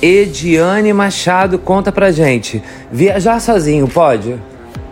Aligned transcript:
Ediane 0.00 0.92
Machado, 0.92 1.58
conta 1.58 1.90
pra 1.90 2.12
gente. 2.12 2.62
Viajar 2.90 3.40
sozinho 3.40 3.88
pode? 3.88 4.40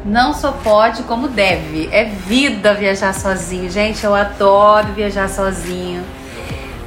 Não 0.05 0.35
só 0.35 0.53
pode, 0.53 1.05
como 1.05 1.29
deve. 1.29 1.89
É 1.93 2.05
vida 2.05 2.75
viajar 2.75 3.15
sozinho. 3.15 3.71
Gente, 3.71 4.05
eu 4.05 4.15
adoro 4.15 4.89
viajar 4.95 5.29
sozinho. 5.29 6.03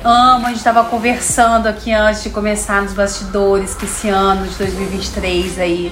Amo, 0.03 0.45
a 0.45 0.49
gente 0.49 0.57
estava 0.57 0.83
conversando 0.85 1.67
aqui 1.67 1.91
antes 1.93 2.23
de 2.23 2.29
começar 2.29 2.81
nos 2.81 2.93
bastidores 2.93 3.73
que 3.73 3.85
esse 3.85 4.09
ano 4.09 4.47
de 4.47 4.55
2023 4.55 5.59
aí 5.59 5.91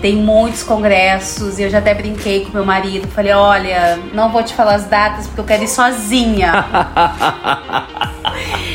tem 0.00 0.16
muitos 0.16 0.62
congressos 0.62 1.58
e 1.58 1.62
eu 1.62 1.70
já 1.70 1.78
até 1.78 1.94
brinquei 1.94 2.44
com 2.44 2.52
meu 2.52 2.64
marido. 2.64 3.08
Falei: 3.08 3.32
olha, 3.32 3.98
não 4.14 4.30
vou 4.30 4.42
te 4.42 4.54
falar 4.54 4.74
as 4.74 4.86
datas 4.86 5.26
porque 5.26 5.40
eu 5.40 5.44
quero 5.44 5.64
ir 5.64 5.68
sozinha. 5.68 6.52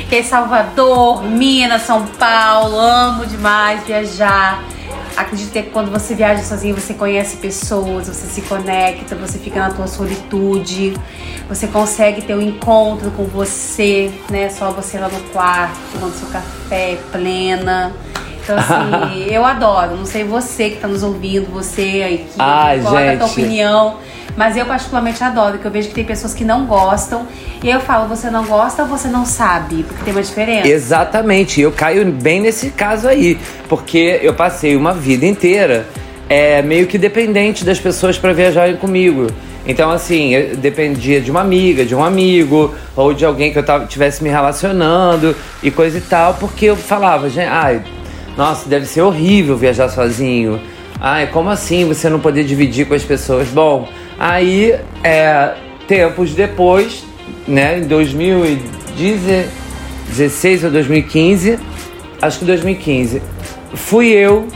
que 0.09 0.15
é 0.15 0.23
Salvador, 0.23 1.23
Minas, 1.23 1.81
São 1.83 2.05
Paulo, 2.05 2.77
amo 2.77 3.25
demais 3.25 3.83
viajar. 3.85 4.63
Acredito 5.17 5.51
que 5.51 5.63
quando 5.63 5.89
você 5.89 6.13
viaja 6.13 6.43
sozinho, 6.43 6.75
você 6.75 6.93
conhece 6.93 7.37
pessoas, 7.37 8.07
você 8.07 8.27
se 8.27 8.41
conecta, 8.41 9.15
você 9.15 9.39
fica 9.39 9.59
na 9.59 9.73
tua 9.73 9.87
solitude, 9.87 10.93
você 11.47 11.67
consegue 11.67 12.21
ter 12.21 12.35
um 12.35 12.41
encontro 12.41 13.09
com 13.11 13.23
você, 13.23 14.11
né? 14.29 14.49
Só 14.49 14.71
você 14.71 14.99
lá 14.99 15.07
no 15.07 15.19
quarto, 15.31 15.77
tomando 15.93 16.13
seu 16.13 16.27
café, 16.27 16.97
plena. 17.11 17.93
Então, 18.43 18.57
assim, 18.57 19.23
eu 19.31 19.45
adoro. 19.45 19.95
Não 19.95 20.05
sei 20.05 20.25
você 20.25 20.69
que 20.69 20.75
está 20.75 20.87
nos 20.87 21.01
ouvindo, 21.01 21.49
você 21.49 22.03
aí, 22.05 22.17
que 22.17 22.35
Ai, 22.37 22.81
qual 22.81 22.99
é 22.99 23.13
a 23.13 23.17
tua 23.17 23.27
opinião. 23.27 23.97
Mas 24.35 24.57
eu 24.57 24.65
particularmente 24.65 25.23
adoro, 25.23 25.57
que 25.57 25.65
eu 25.65 25.71
vejo 25.71 25.87
que 25.89 25.93
tem 25.95 26.03
pessoas 26.03 26.33
que 26.33 26.43
não 26.43 26.65
gostam. 26.65 27.25
E 27.63 27.69
eu 27.69 27.79
falo, 27.79 28.07
você 28.07 28.29
não 28.29 28.45
gosta 28.45 28.83
ou 28.83 28.87
você 28.87 29.07
não 29.07 29.25
sabe? 29.25 29.83
Porque 29.83 30.03
tem 30.03 30.13
uma 30.13 30.21
diferença. 30.21 30.67
Exatamente, 30.67 31.61
eu 31.61 31.71
caio 31.71 32.05
bem 32.11 32.41
nesse 32.41 32.69
caso 32.71 33.07
aí, 33.07 33.39
porque 33.69 34.19
eu 34.21 34.33
passei 34.33 34.75
uma 34.75 34.93
vida 34.93 35.25
inteira 35.25 35.87
é, 36.29 36.61
meio 36.61 36.87
que 36.87 36.97
dependente 36.97 37.63
das 37.63 37.79
pessoas 37.79 38.17
para 38.17 38.33
viajarem 38.33 38.75
comigo. 38.75 39.27
Então, 39.67 39.89
assim, 39.89 40.35
eu 40.35 40.55
dependia 40.57 41.19
de 41.19 41.31
uma 41.31 41.41
amiga, 41.41 41.85
de 41.85 41.95
um 41.95 42.03
amigo, 42.03 42.75
ou 42.95 43.13
de 43.13 43.25
alguém 43.25 43.51
que 43.51 43.57
eu 43.57 43.63
tava, 43.63 43.85
tivesse 43.85 44.23
me 44.23 44.29
relacionando 44.29 45.35
e 45.63 45.71
coisa 45.71 45.97
e 45.97 46.01
tal, 46.01 46.35
porque 46.35 46.65
eu 46.65 46.75
falava, 46.75 47.29
gente, 47.29 47.47
ai, 47.47 47.81
nossa, 48.37 48.69
deve 48.69 48.85
ser 48.85 49.01
horrível 49.01 49.57
viajar 49.57 49.89
sozinho. 49.89 50.61
Ai, 50.99 51.27
como 51.27 51.49
assim 51.49 51.85
você 51.85 52.09
não 52.09 52.19
poder 52.19 52.43
dividir 52.43 52.87
com 52.87 52.93
as 52.93 53.03
pessoas? 53.03 53.47
Bom, 53.47 53.89
aí, 54.19 54.75
é, 55.03 55.53
tempos 55.87 56.33
depois, 56.33 57.03
né, 57.47 57.79
em 57.79 57.87
2016 57.87 60.63
ou 60.63 60.71
2015, 60.71 61.59
acho 62.21 62.39
que 62.39 62.45
2015, 62.45 63.21
fui 63.73 64.07
eu 64.07 64.47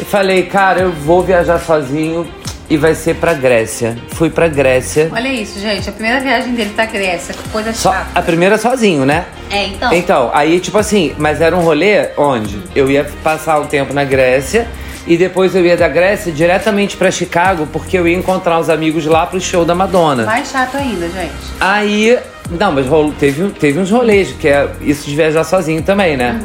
e 0.00 0.04
falei, 0.04 0.44
cara, 0.44 0.80
eu 0.80 0.92
vou 0.92 1.22
viajar 1.22 1.58
sozinho 1.58 2.26
e 2.70 2.76
vai 2.76 2.94
ser 2.94 3.14
pra 3.14 3.32
Grécia. 3.32 3.96
Fui 4.10 4.28
pra 4.28 4.46
Grécia. 4.46 5.08
Olha 5.10 5.28
isso, 5.28 5.58
gente. 5.58 5.88
A 5.88 5.92
primeira 5.92 6.20
viagem 6.20 6.54
dele 6.54 6.70
pra 6.74 6.84
Grécia, 6.84 7.34
que 7.34 7.48
coisa 7.48 7.72
Só, 7.72 7.92
chata. 7.92 8.06
a 8.14 8.22
primeira 8.22 8.58
sozinho, 8.58 9.06
né? 9.06 9.24
É, 9.50 9.66
então. 9.66 9.92
Então, 9.92 10.30
aí, 10.34 10.60
tipo 10.60 10.76
assim, 10.76 11.14
mas 11.16 11.40
era 11.40 11.56
um 11.56 11.60
rolê 11.60 12.10
onde 12.16 12.60
eu 12.74 12.90
ia 12.90 13.04
passar 13.24 13.58
um 13.60 13.66
tempo 13.66 13.94
na 13.94 14.04
Grécia 14.04 14.68
e 15.08 15.16
depois 15.16 15.54
eu 15.56 15.64
ia 15.66 15.76
da 15.76 15.88
Grécia 15.88 16.30
diretamente 16.30 16.96
pra 16.96 17.10
Chicago 17.10 17.66
porque 17.72 17.98
eu 17.98 18.06
ia 18.06 18.16
encontrar 18.16 18.60
os 18.60 18.68
amigos 18.70 19.06
lá 19.06 19.26
pro 19.26 19.40
show 19.40 19.64
da 19.64 19.74
Madonna. 19.74 20.24
Mais 20.24 20.48
chato 20.50 20.76
ainda, 20.76 21.08
gente. 21.08 21.32
Aí, 21.58 22.16
não, 22.50 22.70
mas 22.70 22.86
rolo- 22.86 23.12
teve, 23.18 23.48
teve 23.58 23.78
uns 23.80 23.90
rolês, 23.90 24.32
que 24.38 24.46
é 24.46 24.68
isso 24.82 25.08
de 25.08 25.16
viajar 25.16 25.42
sozinho 25.44 25.82
também, 25.82 26.16
né? 26.16 26.40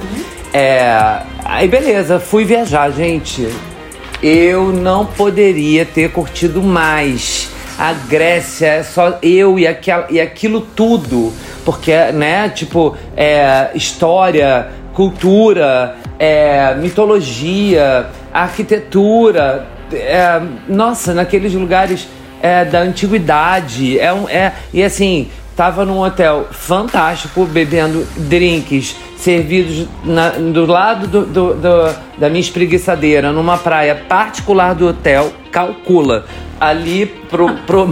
É, 0.54 1.18
aí 1.44 1.68
beleza, 1.68 2.20
fui 2.20 2.46
viajar, 2.46 2.90
gente. 2.92 3.48
Eu 4.22 4.68
não 4.72 5.06
poderia 5.06 5.86
ter 5.86 6.10
curtido 6.12 6.64
mais. 6.64 7.50
A 7.78 7.92
Grécia 7.92 8.68
é 8.68 8.84
só 8.84 9.18
eu 9.22 9.60
e, 9.60 9.68
aquela, 9.68 10.06
e 10.10 10.22
aquilo 10.22 10.62
tudo. 10.62 11.34
Porque, 11.66 11.92
né, 12.14 12.48
tipo, 12.50 12.96
é, 13.18 13.70
história, 13.76 14.68
cultura, 14.94 15.96
é, 16.20 16.76
mitologia, 16.76 18.06
arquitetura. 18.34 19.68
é, 19.94 20.42
nossa, 20.68 21.14
naqueles 21.14 21.54
lugares 21.54 22.08
é, 22.42 22.66
da 22.66 22.80
antiguidade. 22.80 24.00
É 24.00 24.12
um, 24.12 24.28
é, 24.28 24.54
e 24.74 24.82
assim, 24.84 25.30
tava 25.56 25.86
num 25.86 26.00
hotel 26.00 26.48
fantástico, 26.52 27.46
bebendo 27.46 28.06
drinks 28.18 28.96
servidos 29.18 29.88
na- 30.04 30.30
do 30.32 30.66
lado 30.66 31.08
do- 31.08 31.26
do- 31.26 31.54
do- 31.54 31.96
da 32.18 32.28
minha 32.30 32.42
espreguiçadeira, 32.42 33.32
numa 33.32 33.58
praia 33.58 33.96
particular 34.10 34.74
do 34.74 34.88
hotel, 34.88 35.32
calcula. 35.52 36.26
Ali 36.60 37.06
pro, 37.06 37.54
pro, 37.68 37.88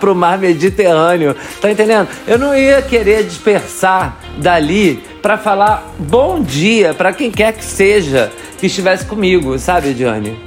pro 0.00 0.14
mar 0.14 0.38
Mediterrâneo. 0.38 1.36
Tá 1.60 1.70
entendendo? 1.70 2.08
Eu 2.26 2.38
não 2.38 2.54
ia 2.54 2.82
querer 2.82 3.22
dispersar 3.24 4.16
dali 4.38 5.02
pra 5.22 5.38
falar 5.38 5.92
bom 5.98 6.40
dia 6.42 6.94
pra 6.94 7.12
quem 7.12 7.30
quer 7.30 7.52
que 7.52 7.64
seja 7.64 8.30
que 8.62 8.66
estivesse 8.66 9.04
comigo, 9.06 9.58
sabe, 9.58 9.92
Diane? 9.92 10.38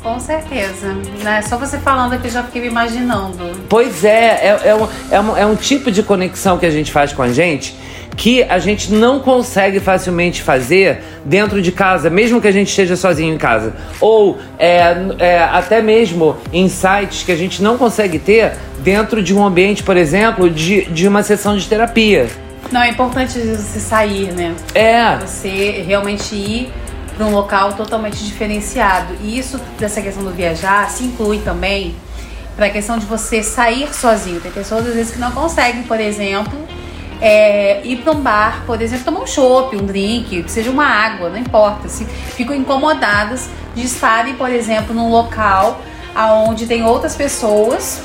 Com 0.00 0.20
certeza. 0.20 0.94
Né? 1.24 1.42
Só 1.42 1.58
você 1.58 1.76
falando 1.76 2.12
aqui 2.12 2.28
eu 2.28 2.30
já 2.30 2.44
fiquei 2.44 2.60
me 2.62 2.68
imaginando. 2.68 3.50
Pois 3.68 4.04
é, 4.04 4.46
é, 4.46 4.60
é, 4.66 4.74
um, 4.76 4.88
é, 5.10 5.20
um, 5.20 5.36
é 5.38 5.46
um 5.46 5.56
tipo 5.56 5.90
de 5.90 6.00
conexão 6.00 6.56
que 6.56 6.66
a 6.66 6.70
gente 6.70 6.92
faz 6.92 7.12
com 7.12 7.20
a 7.22 7.32
gente 7.32 7.74
que 8.16 8.44
a 8.44 8.60
gente 8.60 8.92
não 8.92 9.18
consegue 9.18 9.80
facilmente 9.80 10.40
fazer 10.40 11.02
dentro 11.24 11.60
de 11.60 11.72
casa, 11.72 12.08
mesmo 12.08 12.40
que 12.40 12.46
a 12.46 12.52
gente 12.52 12.68
esteja 12.68 12.94
sozinho 12.94 13.34
em 13.34 13.38
casa. 13.38 13.74
Ou 14.00 14.38
é, 14.56 14.94
é, 15.18 15.38
até 15.42 15.82
mesmo 15.82 16.36
em 16.52 16.68
sites 16.68 17.24
que 17.24 17.32
a 17.32 17.36
gente 17.36 17.60
não 17.60 17.76
consegue 17.76 18.20
ter 18.20 18.52
dentro 18.84 19.20
de 19.20 19.34
um 19.34 19.44
ambiente, 19.44 19.82
por 19.82 19.96
exemplo, 19.96 20.48
de, 20.48 20.84
de 20.84 21.08
uma 21.08 21.24
sessão 21.24 21.56
de 21.56 21.66
terapia. 21.66 22.28
Não, 22.70 22.82
é 22.82 22.90
importante 22.90 23.36
você 23.38 23.80
sair, 23.80 24.32
né? 24.32 24.54
É, 24.74 25.16
Você 25.18 25.82
realmente 25.84 26.36
ir 26.36 26.72
para 27.16 27.26
um 27.26 27.30
local 27.30 27.72
totalmente 27.74 28.24
diferenciado. 28.24 29.14
E 29.22 29.38
isso, 29.38 29.60
dessa 29.78 30.02
questão 30.02 30.24
do 30.24 30.30
viajar, 30.30 30.88
se 30.90 31.04
inclui 31.04 31.38
também 31.38 31.94
para 32.56 32.66
a 32.66 32.70
questão 32.70 32.98
de 32.98 33.06
você 33.06 33.42
sair 33.42 33.92
sozinho. 33.94 34.40
Tem 34.40 34.50
pessoas, 34.50 34.86
às 34.86 34.94
vezes, 34.94 35.12
que 35.12 35.18
não 35.18 35.30
conseguem, 35.32 35.82
por 35.84 36.00
exemplo, 36.00 36.58
é, 37.20 37.80
ir 37.84 37.96
para 37.98 38.12
um 38.12 38.20
bar, 38.20 38.64
por 38.66 38.80
exemplo, 38.80 39.04
tomar 39.04 39.20
um 39.20 39.26
chopp, 39.26 39.76
um 39.76 39.86
drink, 39.86 40.42
que 40.42 40.50
seja 40.50 40.70
uma 40.70 40.86
água, 40.86 41.30
não 41.30 41.38
importa. 41.38 41.88
Se 41.88 42.04
ficam 42.04 42.54
incomodadas 42.54 43.48
de 43.74 43.84
estarem, 43.84 44.34
por 44.34 44.50
exemplo, 44.50 44.94
num 44.94 45.10
local 45.10 45.80
onde 46.46 46.66
tem 46.66 46.84
outras 46.84 47.16
pessoas. 47.16 48.00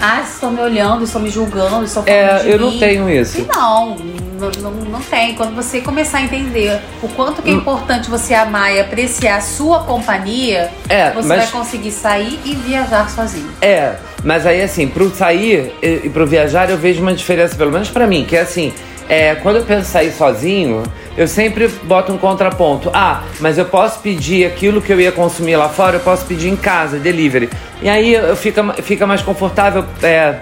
Ah, 0.00 0.22
estão 0.22 0.50
me 0.50 0.60
olhando, 0.60 1.04
estão 1.04 1.20
me 1.20 1.28
julgando, 1.30 1.84
estão 1.84 2.02
falando 2.02 2.18
É, 2.18 2.38
de 2.42 2.50
eu 2.50 2.58
não 2.58 2.70
mim. 2.70 2.78
tenho 2.78 3.10
isso. 3.10 3.46
Não, 3.54 3.96
não, 3.96 4.50
não, 4.62 4.70
não 4.70 5.00
tem. 5.00 5.34
Quando 5.34 5.54
você 5.54 5.80
começar 5.82 6.18
a 6.18 6.22
entender 6.22 6.80
o 7.02 7.08
quanto 7.08 7.42
que 7.42 7.50
é 7.50 7.52
importante 7.52 8.08
você 8.08 8.32
amar 8.34 8.74
e 8.74 8.80
apreciar 8.80 9.36
a 9.36 9.40
sua 9.42 9.80
companhia, 9.80 10.70
É, 10.88 11.10
você 11.10 11.28
mas- 11.28 11.38
vai 11.38 11.46
conseguir 11.48 11.90
sair 11.90 12.40
e 12.44 12.54
viajar 12.54 13.10
sozinho. 13.10 13.50
É, 13.60 13.94
mas 14.24 14.46
aí 14.46 14.62
assim, 14.62 14.88
pro 14.88 15.10
sair 15.14 15.72
e, 15.82 16.08
pro 16.08 16.26
viajar 16.26 16.70
eu 16.70 16.78
vejo 16.78 17.02
uma 17.02 17.12
diferença, 17.12 17.54
pelo 17.54 17.70
menos 17.70 17.90
pra 17.90 18.06
mim, 18.06 18.24
que 18.24 18.34
é 18.36 18.40
assim, 18.40 18.72
é, 19.08 19.34
quando 19.34 19.56
eu 19.56 19.64
penso 19.64 19.82
em 19.82 19.92
sair 19.92 20.12
sozinho, 20.12 20.82
eu 21.16 21.26
sempre 21.28 21.68
boto 21.68 22.12
um 22.12 22.18
contraponto. 22.18 22.90
Ah, 22.94 23.22
mas 23.40 23.58
eu 23.58 23.64
posso 23.64 24.00
pedir 24.00 24.46
aquilo 24.46 24.80
que 24.80 24.92
eu 24.92 25.00
ia 25.00 25.12
consumir 25.12 25.56
lá 25.56 25.68
fora, 25.68 25.96
eu 25.96 26.00
posso 26.00 26.24
pedir 26.26 26.48
em 26.48 26.56
casa, 26.56 26.98
delivery. 26.98 27.48
E 27.82 27.88
aí 27.88 28.14
eu 28.14 28.36
fica, 28.36 28.62
fica 28.82 29.06
mais 29.06 29.22
confortável 29.22 29.84
é, 30.02 30.36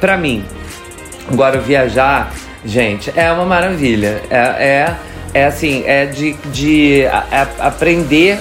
pra 0.00 0.16
mim. 0.16 0.44
Agora 1.30 1.58
viajar, 1.60 2.32
gente, 2.64 3.12
é 3.16 3.30
uma 3.32 3.44
maravilha. 3.44 4.20
É, 4.30 4.36
é, 4.36 4.94
é 5.34 5.44
assim, 5.46 5.82
é 5.86 6.06
de, 6.06 6.34
de 6.52 7.06
a- 7.06 7.24
a- 7.60 7.66
aprender 7.68 8.38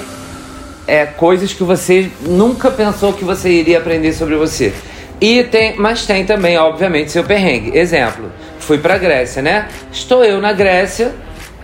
é, 0.88 1.06
coisas 1.06 1.53
que 1.53 1.63
você 1.63 2.09
nunca 2.21 2.69
pensou 2.69 3.13
que 3.13 3.24
você 3.24 3.50
iria 3.50 3.77
aprender 3.77 4.12
sobre 4.13 4.35
você. 4.35 4.74
E 5.21 5.44
tem, 5.44 5.75
mas 5.77 6.06
tem 6.06 6.25
também, 6.25 6.57
obviamente, 6.57 7.12
seu 7.12 7.24
perrengue. 7.24 7.77
Exemplo, 7.77 8.31
fui 8.59 8.79
pra 8.79 8.97
Grécia, 8.97 9.41
né? 9.41 9.67
Estou 9.91 10.25
eu 10.25 10.41
na 10.41 10.51
Grécia, 10.51 11.13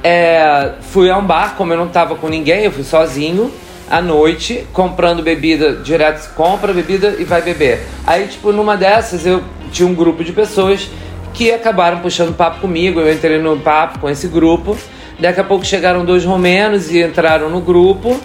é, 0.08 0.76
fui 0.80 1.10
a 1.10 1.18
um 1.18 1.26
bar, 1.26 1.56
como 1.58 1.74
eu 1.74 1.78
não 1.78 1.90
tava 1.90 2.16
com 2.16 2.30
ninguém, 2.30 2.64
eu 2.64 2.72
fui 2.72 2.86
sozinho, 2.86 3.52
à 3.90 4.02
noite, 4.02 4.66
comprando 4.72 5.22
bebida, 5.22 5.74
direto, 5.74 6.34
compra 6.34 6.72
bebida 6.72 7.18
e 7.20 7.26
vai 7.26 7.42
beber. 7.42 7.86
Aí, 8.06 8.26
tipo, 8.28 8.54
numa 8.54 8.78
dessas, 8.78 9.26
eu 9.26 9.44
tinha 9.70 9.86
um 9.86 9.94
grupo 9.94 10.24
de 10.24 10.32
pessoas 10.32 10.90
que 11.34 11.52
acabaram 11.52 12.00
puxando 12.00 12.34
papo 12.34 12.62
comigo, 12.62 13.02
eu 13.02 13.12
entrei 13.12 13.38
no 13.38 13.60
papo 13.60 14.00
com 14.00 14.10
esse 14.10 14.30
grupo. 14.30 14.78
Daqui 15.20 15.42
a 15.42 15.44
pouco 15.44 15.66
chegaram 15.66 16.06
dois 16.06 16.24
romenos 16.24 16.90
e 16.90 17.04
entraram 17.04 17.50
no 17.50 17.60
grupo. 17.60 18.18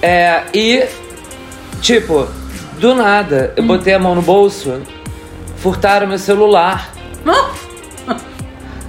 É, 0.00 0.42
e, 0.54 0.84
tipo, 1.80 2.28
do 2.78 2.94
nada, 2.94 3.52
eu 3.56 3.64
botei 3.64 3.92
a 3.92 3.98
mão 3.98 4.14
no 4.14 4.22
bolso, 4.22 4.80
furtaram 5.56 6.06
meu 6.06 6.18
celular 6.18 6.92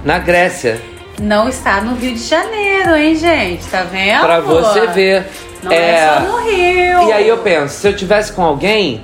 na 0.04 0.18
Grécia. 0.20 0.90
Não 1.20 1.48
está 1.48 1.80
no 1.80 1.94
Rio 1.94 2.14
de 2.14 2.24
Janeiro, 2.24 2.96
hein, 2.96 3.14
gente? 3.14 3.64
Tá 3.66 3.82
vendo? 3.82 4.20
Pra 4.20 4.40
você 4.40 4.86
ver. 4.88 5.26
Não 5.62 5.70
é, 5.70 6.14
só 6.14 6.20
no 6.20 6.38
Rio. 6.38 7.08
E 7.08 7.12
aí 7.12 7.28
eu 7.28 7.38
penso, 7.38 7.74
se 7.74 7.86
eu 7.86 7.94
tivesse 7.94 8.32
com 8.32 8.42
alguém, 8.42 9.02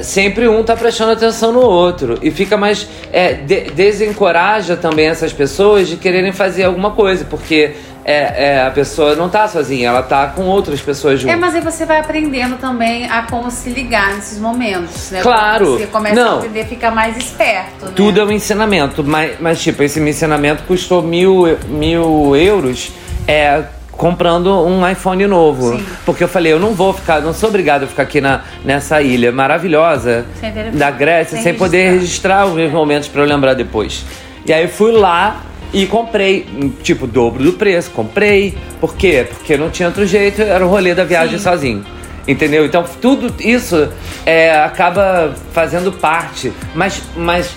sempre 0.00 0.48
um 0.48 0.62
tá 0.62 0.76
prestando 0.76 1.12
atenção 1.12 1.52
no 1.52 1.60
outro. 1.60 2.18
E 2.22 2.30
fica 2.30 2.56
mais. 2.56 2.88
É, 3.12 3.34
de- 3.34 3.70
desencoraja 3.70 4.76
também 4.76 5.06
essas 5.06 5.32
pessoas 5.32 5.88
de 5.88 5.96
quererem 5.96 6.32
fazer 6.32 6.64
alguma 6.64 6.90
coisa, 6.90 7.24
porque 7.24 7.72
é, 8.04 8.46
é, 8.56 8.62
a 8.66 8.70
pessoa 8.70 9.14
não 9.14 9.28
tá 9.28 9.48
sozinha, 9.48 9.88
ela 9.88 10.02
tá 10.02 10.26
com 10.26 10.42
outras 10.42 10.80
pessoas 10.80 11.20
junto. 11.20 11.32
É, 11.32 11.36
mas 11.36 11.54
aí 11.54 11.60
você 11.60 11.86
vai 11.86 11.98
aprendendo 11.98 12.58
também 12.58 13.08
a 13.08 13.22
como 13.22 13.50
se 13.50 13.70
ligar 13.70 14.14
nesses 14.14 14.38
momentos, 14.38 15.10
né? 15.10 15.22
Claro. 15.22 15.78
Você 15.78 15.86
começa 15.86 16.14
Não. 16.14 16.34
a 16.34 16.38
aprender 16.38 16.60
a 16.60 16.66
ficar 16.66 16.90
mais 16.90 17.16
esperto, 17.16 17.86
né? 17.86 17.92
Tudo 17.96 18.20
é 18.20 18.24
um 18.24 18.30
ensinamento, 18.32 19.02
mas, 19.02 19.40
mas 19.40 19.62
tipo, 19.62 19.82
esse 19.82 19.98
ensinamento 20.00 20.64
custou 20.64 21.02
mil, 21.02 21.56
mil 21.68 22.36
euros 22.36 22.92
é, 23.26 23.62
comprando 23.96 24.48
um 24.66 24.88
iPhone 24.88 25.26
novo. 25.26 25.76
Sim. 25.76 25.84
Porque 26.04 26.24
eu 26.24 26.28
falei, 26.28 26.52
eu 26.52 26.58
não 26.58 26.74
vou 26.74 26.92
ficar, 26.92 27.20
não 27.20 27.32
sou 27.32 27.48
obrigado 27.48 27.84
a 27.84 27.86
ficar 27.86 28.02
aqui 28.02 28.20
na, 28.20 28.42
nessa 28.64 29.00
ilha 29.02 29.32
maravilhosa 29.32 30.26
da 30.72 30.90
Grécia, 30.90 31.36
sem, 31.36 31.42
sem 31.42 31.54
poder 31.54 31.92
registrar. 31.92 32.46
os 32.46 32.54
meus 32.54 32.72
momentos 32.72 33.08
pra 33.08 33.22
eu 33.22 33.26
lembrar 33.26 33.54
depois. 33.54 34.04
E 34.46 34.52
aí 34.52 34.64
eu 34.64 34.68
fui 34.68 34.92
lá 34.92 35.42
e 35.72 35.86
comprei, 35.86 36.46
tipo, 36.82 37.06
dobro 37.06 37.42
do 37.42 37.52
preço, 37.54 37.90
comprei. 37.90 38.56
Por 38.80 38.94
quê? 38.94 39.26
Porque 39.28 39.56
não 39.56 39.70
tinha 39.70 39.88
outro 39.88 40.06
jeito, 40.06 40.42
era 40.42 40.64
o 40.64 40.68
rolê 40.68 40.94
da 40.94 41.04
viagem 41.04 41.38
Sim. 41.38 41.44
sozinho. 41.44 41.86
Entendeu? 42.26 42.64
Então 42.64 42.84
tudo 43.02 43.34
isso 43.40 43.88
é, 44.24 44.56
acaba 44.62 45.34
fazendo 45.52 45.92
parte. 45.92 46.52
Mas, 46.74 47.02
mas 47.16 47.50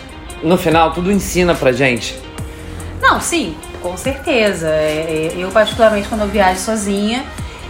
no 0.43 0.57
final 0.57 0.91
tudo 0.91 1.11
ensina 1.11 1.55
pra 1.55 1.71
gente. 1.71 2.15
Não, 3.01 3.21
sim, 3.21 3.55
com 3.87 3.97
certeza. 3.97 4.67
É, 4.67 5.31
é, 5.33 5.41
Eu, 5.41 5.49
particularmente, 5.49 6.07
quando 6.09 6.21
eu 6.21 6.27
viajo 6.27 6.59
sozinha, 6.59 7.23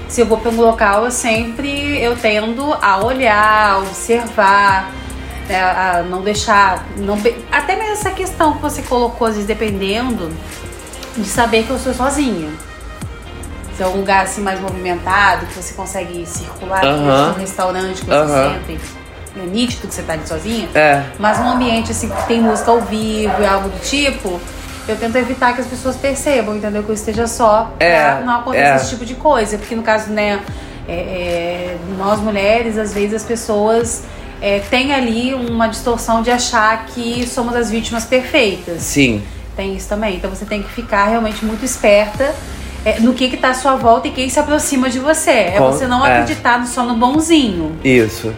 se 0.08 0.22
eu 0.22 0.26
vou 0.26 0.38
para 0.38 0.50
um 0.52 0.60
local, 0.60 1.06
eu 1.06 1.12
sempre 1.12 2.02
eu 2.02 2.16
tendo 2.16 2.74
a 2.82 3.04
olhar, 3.04 3.74
a 3.74 3.78
observar, 3.80 4.92
né, 5.48 5.62
a 5.62 6.04
não 6.04 6.22
deixar. 6.22 6.86
Não, 6.98 7.18
até 7.52 7.76
mesmo 7.76 7.94
essa 7.94 8.12
questão 8.12 8.54
que 8.54 8.62
você 8.62 8.82
colocou, 8.82 9.28
às 9.28 9.34
vezes, 9.34 9.48
dependendo 9.48 10.32
de 11.16 11.28
saber 11.28 11.64
que 11.64 11.70
eu 11.70 11.78
sou 11.78 11.94
sozinha. 11.94 12.50
Se 13.76 13.84
é 13.84 13.88
um 13.88 13.98
lugar 13.98 14.24
assim 14.24 14.42
mais 14.42 14.60
movimentado, 14.60 15.46
que 15.46 15.54
você 15.54 15.76
consegue 15.76 16.26
circular, 16.26 16.82
que 16.82 16.88
Aham. 16.88 17.36
um 17.36 17.40
restaurante 17.40 18.00
que 18.02 18.08
você 18.08 18.16
Aham. 18.16 18.54
senta 18.54 18.72
e 18.72 18.80
é 19.40 19.46
nítido 19.46 19.88
que 19.88 19.94
você 19.94 20.02
tá 20.02 20.14
ali 20.14 20.28
sozinha. 20.28 20.68
É. 20.74 21.04
Mas 21.20 21.38
um 21.40 21.48
ambiente 21.48 21.92
assim 21.92 22.10
que 22.10 22.28
tem 22.28 22.42
música 22.42 22.72
ao 22.72 22.82
vivo 22.82 23.34
e 23.40 23.46
algo 23.46 23.70
do 23.70 23.80
tipo, 23.82 24.42
eu 24.88 24.96
tento 24.98 25.16
evitar 25.18 25.54
que 25.54 25.62
as 25.62 25.68
pessoas 25.68 25.96
percebam, 25.96 26.56
entendeu? 26.56 26.84
Que 26.84 26.90
eu 26.90 26.96
esteja 26.96 27.28
só 27.28 27.72
É, 27.80 28.00
pra 28.14 28.22
não 28.22 28.40
acontecer 28.40 28.64
é. 28.64 28.76
esse 28.76 28.90
tipo 28.90 29.06
de 29.06 29.16
coisa. 29.16 29.58
Porque 29.58 29.76
no 29.76 29.84
caso, 29.84 30.10
né, 30.12 30.40
é, 30.88 30.94
é, 30.94 31.78
nós 31.98 32.20
mulheres, 32.20 32.78
às 32.78 32.94
vezes 32.94 33.14
as 33.16 33.24
pessoas 33.24 34.04
é, 34.42 34.60
têm 34.70 34.94
ali 34.94 35.34
uma 35.34 35.68
distorção 35.68 36.22
de 36.22 36.32
achar 36.32 36.86
que 36.88 37.26
somos 37.28 37.56
as 37.56 37.70
vítimas 37.70 38.06
perfeitas. 38.06 38.82
Sim. 38.82 39.24
Tem 39.56 39.76
isso 39.76 39.90
também. 39.90 40.16
Então 40.16 40.30
você 40.30 40.46
tem 40.46 40.62
que 40.62 40.70
ficar 40.72 41.08
realmente 41.08 41.44
muito 41.44 41.66
esperta. 41.66 42.34
é, 42.86 43.00
no 43.02 43.14
que 43.14 43.28
que 43.28 43.36
tá 43.36 43.50
à 43.50 43.54
sua 43.54 43.76
volta 43.76 44.08
e 44.08 44.12
quem 44.12 44.30
se 44.30 44.40
aproxima 44.40 44.90
de 44.90 44.98
você. 45.00 45.32
É 45.32 45.52
Com- 45.58 45.72
você 45.74 45.86
não 45.88 46.06
é. 46.06 46.20
acreditar 46.22 46.66
só 46.66 46.84
no 46.84 46.94
bonzinho. 46.96 47.76
Isso. 47.84 48.34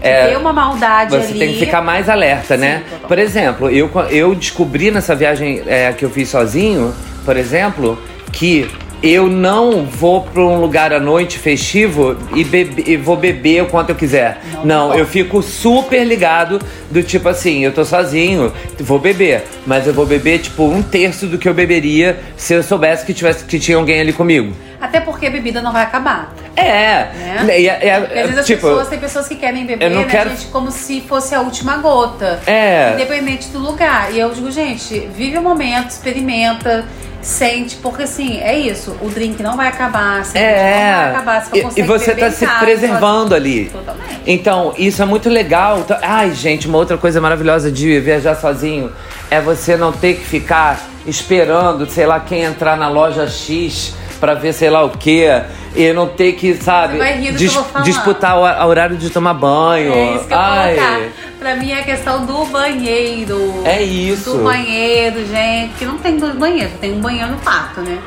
Ter 0.00 0.36
uma 0.36 0.52
maldade 0.52 1.10
Você 1.10 1.30
ali. 1.32 1.38
tem 1.38 1.52
que 1.52 1.58
ficar 1.60 1.82
mais 1.82 2.08
alerta, 2.08 2.54
Sim, 2.54 2.60
né? 2.62 2.82
Por 3.06 3.18
exemplo, 3.18 3.68
eu, 3.70 3.90
eu 4.10 4.34
descobri 4.34 4.90
nessa 4.90 5.14
viagem 5.14 5.62
é, 5.66 5.92
que 5.92 6.04
eu 6.04 6.10
fiz 6.10 6.28
sozinho, 6.28 6.94
por 7.24 7.36
exemplo, 7.36 7.98
que 8.32 8.68
eu 9.02 9.28
não 9.28 9.86
vou 9.86 10.20
pra 10.22 10.42
um 10.42 10.60
lugar 10.60 10.92
à 10.92 11.00
noite 11.00 11.38
festivo 11.38 12.16
e, 12.34 12.44
bebe- 12.44 12.84
e 12.86 12.96
vou 12.98 13.16
beber 13.16 13.62
o 13.62 13.66
quanto 13.66 13.88
eu 13.90 13.94
quiser. 13.94 14.42
Não, 14.52 14.64
Não, 14.64 14.88
não 14.90 14.94
eu 14.94 15.06
fico 15.06 15.42
super 15.42 16.04
ligado 16.06 16.58
do 16.90 17.02
tipo 17.02 17.26
assim, 17.28 17.64
eu 17.64 17.72
tô 17.72 17.82
sozinho, 17.82 18.52
vou 18.78 18.98
beber. 18.98 19.42
Mas 19.66 19.86
eu 19.86 19.94
vou 19.94 20.04
beber, 20.04 20.40
tipo, 20.40 20.64
um 20.64 20.82
terço 20.82 21.26
do 21.26 21.38
que 21.38 21.48
eu 21.48 21.54
beberia 21.54 22.18
se 22.36 22.52
eu 22.52 22.62
soubesse 22.62 23.06
que, 23.06 23.14
tivesse, 23.14 23.44
que 23.44 23.58
tinha 23.58 23.78
alguém 23.78 24.00
ali 24.02 24.12
comigo. 24.12 24.54
Até 24.78 25.00
porque 25.00 25.26
a 25.26 25.30
bebida 25.30 25.62
não 25.62 25.72
vai 25.72 25.82
acabar. 25.82 26.34
É, 26.60 27.12
Né? 27.44 27.60
e 27.60 27.68
é- 27.68 27.88
é- 27.88 28.00
Porque 28.00 28.18
às 28.18 28.22
vezes 28.26 28.38
as 28.38 28.46
tipo, 28.46 28.62
pessoas, 28.66 28.88
tem 28.88 28.98
pessoas 28.98 29.28
que 29.28 29.36
querem 29.36 29.64
beber, 29.66 29.84
eu 29.86 29.90
não 29.90 30.02
né, 30.02 30.08
quero- 30.10 30.30
gente, 30.30 30.46
como 30.46 30.70
se 30.70 31.00
fosse 31.00 31.34
a 31.34 31.40
última 31.40 31.76
gota. 31.78 32.40
É. 32.46 32.92
Independente 32.94 33.48
do 33.48 33.58
lugar. 33.58 34.12
E 34.12 34.18
eu 34.20 34.30
digo, 34.30 34.50
gente, 34.50 34.98
vive 35.14 35.38
o 35.38 35.42
momento, 35.42 35.90
experimenta, 35.90 36.84
sente, 37.22 37.76
porque 37.76 38.04
assim, 38.04 38.40
é 38.40 38.58
isso. 38.58 38.96
O 39.02 39.08
drink 39.08 39.42
não 39.42 39.56
vai 39.56 39.68
acabar, 39.68 40.20
assim, 40.20 40.38
não 40.38 40.44
vai 40.44 40.54
É, 40.54 40.92
acabar. 41.10 41.44
Você 41.44 41.58
e, 41.76 41.80
e 41.80 41.82
você 41.82 42.14
tá 42.14 42.30
se 42.30 42.46
casa, 42.46 42.58
preservando 42.60 43.34
ali. 43.34 43.66
Totalmente. 43.66 44.20
Então, 44.26 44.74
isso 44.78 45.02
é 45.02 45.04
muito 45.04 45.28
legal. 45.28 45.80
Então- 45.80 45.98
Ai, 46.02 46.32
gente, 46.32 46.66
uma 46.66 46.78
outra 46.78 46.96
coisa 46.96 47.20
maravilhosa 47.20 47.70
de 47.70 48.00
viajar 48.00 48.34
sozinho 48.36 48.90
é 49.30 49.40
você 49.40 49.76
não 49.76 49.92
ter 49.92 50.14
que 50.14 50.24
ficar 50.24 50.78
esperando, 51.06 51.86
sei 51.90 52.06
lá, 52.06 52.20
quem 52.20 52.42
entrar 52.42 52.76
na 52.76 52.88
loja 52.88 53.26
X 53.28 53.94
pra 54.20 54.34
ver 54.34 54.52
sei 54.52 54.70
lá 54.70 54.84
o 54.84 54.90
quê. 54.90 55.26
E 55.74 55.92
não 55.92 56.08
ter 56.08 56.32
que, 56.32 56.54
sabe, 56.56 56.98
do 56.98 57.38
que 57.38 57.82
disputar 57.84 58.36
o 58.36 58.68
horário 58.68 58.96
de 58.96 59.08
tomar 59.08 59.34
banho. 59.34 59.92
É 59.92 60.16
isso 60.16 60.26
que 60.26 60.32
eu 60.32 60.38
Ai, 60.38 60.74
colocar. 60.74 61.00
Pra 61.38 61.56
mim 61.56 61.70
é 61.70 61.80
a 61.80 61.84
questão 61.84 62.26
do 62.26 62.44
banheiro. 62.46 63.62
É 63.64 63.80
isso. 63.80 64.36
Do 64.36 64.44
banheiro, 64.44 65.24
gente. 65.26 65.74
Que 65.74 65.84
não 65.84 65.96
tem 65.98 66.16
dois 66.18 66.34
banheiros, 66.34 66.72
tem 66.80 66.92
um 66.92 67.00
banheiro 67.00 67.30
no 67.30 67.38
quarto, 67.38 67.80
né? 67.80 67.98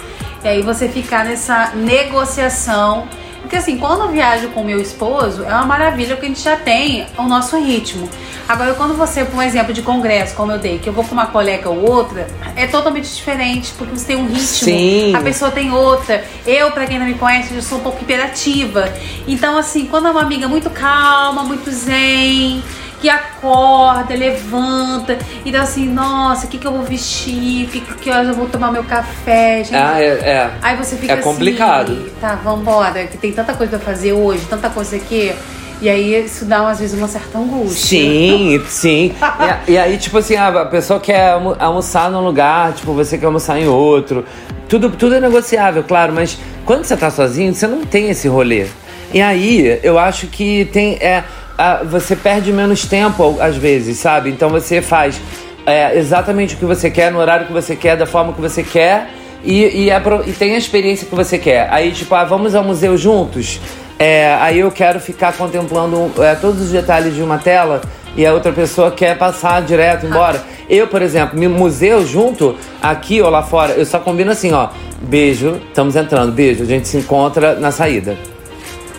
E 0.44 0.48
aí 0.48 0.62
você 0.62 0.90
ficar 0.90 1.24
nessa 1.24 1.72
negociação. 1.74 3.08
Porque 3.44 3.58
assim, 3.58 3.78
quando 3.78 4.02
eu 4.02 4.10
viajo 4.10 4.48
com 4.50 4.64
meu 4.64 4.82
esposo, 4.82 5.44
é 5.44 5.54
uma 5.54 5.66
maravilha 5.66 6.16
porque 6.16 6.26
a 6.26 6.30
gente 6.30 6.42
já 6.42 6.56
tem 6.56 7.06
o 7.18 7.24
nosso 7.24 7.58
ritmo. 7.60 8.10
Agora, 8.48 8.74
quando 8.74 8.96
você, 8.96 9.24
por 9.26 9.36
um 9.36 9.42
exemplo 9.42 9.74
de 9.74 9.82
congresso, 9.82 10.34
como 10.34 10.52
eu 10.52 10.58
dei, 10.58 10.80
que 10.80 10.88
eu 10.88 10.94
vou 10.94 11.04
com 11.04 11.14
uma 11.14 11.28
colega 11.28 11.70
ou 11.70 11.90
outra, 11.90 12.28
é 12.56 12.66
totalmente 12.68 13.14
diferente, 13.14 13.74
porque 13.78 13.98
você 13.98 14.08
tem 14.08 14.16
um 14.16 14.28
ritmo, 14.28 14.40
Sim. 14.48 15.14
a 15.16 15.20
pessoa 15.22 15.52
tem 15.52 15.72
outra. 15.72 16.24
Eu, 16.48 16.72
pra 16.72 16.88
quem 16.88 16.98
não 16.98 17.06
me 17.06 17.16
conhece, 17.16 17.54
eu 17.54 17.62
sou 17.62 17.80
um 17.80 17.82
pouco 17.82 18.02
hiperativa. 18.02 18.92
Então, 19.28 19.58
assim, 19.58 19.86
quando 19.86 20.08
é 20.08 20.12
uma 20.12 20.22
amiga 20.22 20.48
muito 20.48 20.70
calma, 20.70 21.44
muito 21.44 21.70
zen, 21.70 22.64
que 23.04 23.10
acorda, 23.10 24.16
levanta, 24.16 25.18
e 25.44 25.52
dá 25.52 25.64
assim, 25.64 25.86
nossa, 25.90 26.46
o 26.46 26.50
que, 26.50 26.58
que 26.58 26.66
eu 26.66 26.72
vou 26.72 26.84
vestir? 26.84 27.68
Que, 27.68 27.82
que 27.82 28.10
horas 28.10 28.30
eu 28.30 28.34
vou 28.34 28.48
tomar 28.48 28.72
meu 28.72 28.86
café? 28.86 29.62
Gente, 29.62 29.76
Ah, 29.76 30.02
é, 30.02 30.06
é. 30.06 30.50
Aí 30.62 30.78
você 30.78 30.96
fica 30.96 31.12
É 31.12 31.18
complicado. 31.18 31.92
assim, 31.92 32.10
tá, 32.22 32.36
vambora, 32.36 33.06
que 33.08 33.18
tem 33.18 33.34
tanta 33.34 33.54
coisa 33.56 33.78
pra 33.78 33.94
fazer 33.94 34.14
hoje, 34.14 34.46
tanta 34.50 34.70
coisa 34.70 34.96
aqui. 34.96 35.34
E 35.82 35.90
aí 35.90 36.24
isso 36.26 36.46
dá, 36.46 36.66
às 36.70 36.80
vezes, 36.80 36.98
uma 36.98 37.10
certa 37.10 37.38
angústia. 37.38 38.00
Sim, 38.00 38.62
sim. 38.70 39.14
E, 39.68 39.72
e 39.74 39.78
aí, 39.78 39.98
tipo 39.98 40.18
assim, 40.20 40.38
a 40.38 40.64
pessoa 40.64 40.98
quer 40.98 41.32
almo- 41.32 41.58
almoçar 41.60 42.10
num 42.10 42.22
lugar, 42.22 42.72
tipo, 42.72 42.94
você 42.94 43.18
quer 43.18 43.26
almoçar 43.26 43.60
em 43.60 43.68
outro. 43.68 44.24
Tudo, 44.70 44.90
tudo 44.92 45.16
é 45.16 45.20
negociável, 45.20 45.84
claro, 45.84 46.14
mas 46.14 46.38
quando 46.66 46.86
você 46.86 46.96
tá 46.96 47.12
sozinho, 47.12 47.54
você 47.54 47.68
não 47.68 47.84
tem 47.84 48.10
esse 48.10 48.30
rolê. 48.30 48.66
E 49.14 49.22
aí, 49.22 49.78
eu 49.84 50.00
acho 50.00 50.28
que 50.28 50.64
tem. 50.72 50.94
É, 51.02 51.22
você 51.86 52.16
perde 52.16 52.52
menos 52.52 52.86
tempo, 52.86 53.38
às 53.40 53.56
vezes, 53.56 53.98
sabe? 54.00 54.30
Então 54.30 54.50
você 54.50 54.82
faz 54.82 55.20
é, 55.66 55.98
exatamente 55.98 56.56
o 56.56 56.58
que 56.58 56.66
você 56.66 56.90
quer, 56.90 57.12
no 57.12 57.20
horário 57.20 57.46
que 57.46 57.54
você 57.54 57.76
quer, 57.76 57.96
da 57.96 58.06
forma 58.06 58.34
que 58.34 58.42
você 58.42 58.64
quer. 58.64 59.10
E, 59.44 59.84
e, 59.84 59.90
é 59.90 60.00
pro- 60.00 60.24
e 60.26 60.32
tem 60.32 60.56
a 60.56 60.58
experiência 60.58 61.06
que 61.06 61.14
você 61.16 61.38
quer. 61.38 61.68
Aí, 61.70 61.92
tipo, 61.92 62.14
ah, 62.16 62.24
vamos 62.24 62.56
ao 62.56 62.64
museu 62.64 62.98
juntos? 62.98 63.60
É, 64.00 64.36
aí 64.40 64.60
eu 64.60 64.72
quero 64.72 65.00
ficar 65.00 65.34
contemplando 65.34 66.12
é, 66.22 66.34
todos 66.36 66.62
os 66.62 66.72
detalhes 66.72 67.14
de 67.14 67.22
uma 67.22 67.38
tela 67.38 67.82
e 68.16 68.26
a 68.26 68.34
outra 68.34 68.52
pessoa 68.52 68.90
quer 68.92 69.18
passar 69.18 69.62
direto 69.62 70.06
embora. 70.06 70.42
Eu, 70.70 70.88
por 70.88 71.02
exemplo, 71.02 71.38
museu 71.50 72.06
junto, 72.06 72.56
aqui 72.82 73.22
ou 73.22 73.30
lá 73.30 73.44
fora, 73.44 73.74
eu 73.74 73.86
só 73.86 74.00
combino 74.00 74.32
assim, 74.32 74.52
ó. 74.54 74.70
Beijo, 75.02 75.60
estamos 75.68 75.96
entrando, 75.98 76.32
beijo, 76.32 76.64
a 76.64 76.66
gente 76.66 76.88
se 76.88 76.98
encontra 76.98 77.56
na 77.56 77.72
saída. 77.72 78.18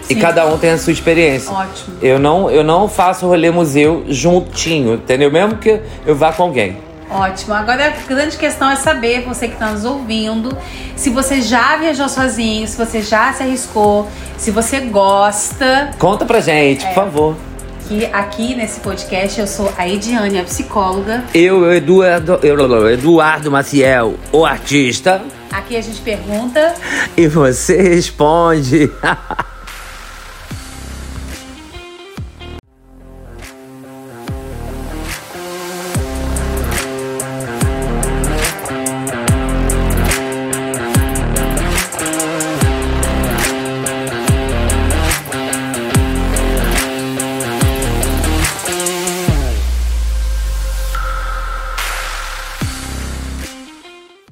E 0.09 0.15
Sim. 0.15 0.21
cada 0.21 0.47
um 0.47 0.59
tem 0.59 0.71
a 0.71 0.79
sua 0.79 0.93
experiência. 0.93 1.51
Ótimo. 1.53 1.97
Eu 2.03 2.19
não, 2.19 2.51
eu 2.51 2.63
não 2.63 2.89
faço 2.89 3.27
rolê 3.27 3.51
museu 3.51 4.05
juntinho, 4.09 4.95
entendeu? 4.95 5.31
Mesmo 5.31 5.57
que 5.57 5.81
eu 6.07 6.15
vá 6.15 6.33
com 6.33 6.43
alguém. 6.45 6.77
Ótimo. 7.11 7.55
Agora 7.55 7.87
a 7.89 8.09
grande 8.09 8.37
questão 8.37 8.69
é 8.71 8.77
saber, 8.77 9.23
você 9.23 9.47
que 9.47 9.55
está 9.55 9.71
nos 9.71 9.85
ouvindo, 9.85 10.57
se 10.97 11.11
você 11.11 11.41
já 11.41 11.77
viajou 11.77 12.09
sozinho, 12.09 12.67
se 12.67 12.77
você 12.77 13.01
já 13.03 13.33
se 13.33 13.43
arriscou, 13.43 14.09
se 14.37 14.51
você 14.51 14.81
gosta. 14.81 15.91
Conta 15.99 16.25
pra 16.25 16.41
gente, 16.41 16.85
É. 16.85 16.89
por 16.89 16.95
favor. 16.95 17.37
Que 17.89 18.07
aqui 18.07 18.55
nesse 18.55 18.81
podcast 18.81 19.39
eu 19.39 19.47
sou 19.47 19.71
a 19.77 19.87
Ediane, 19.87 20.39
a 20.41 20.45
psicóloga. 20.45 21.23
Eu, 21.35 21.71
Eduardo, 21.73 22.39
eu, 22.43 22.91
Eduardo 22.91 23.51
Maciel, 23.51 24.15
o 24.33 24.45
artista, 24.45 25.23
Aqui 25.53 25.77
a 25.77 25.81
gente 25.81 26.01
pergunta 26.01 26.75
e 27.17 27.29
você 27.29 27.81
responde. 27.81 28.91